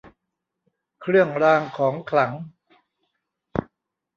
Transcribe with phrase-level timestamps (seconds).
[1.01, 2.31] เครื่องรางของขลัง